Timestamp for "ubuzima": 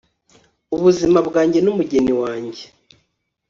0.75-1.19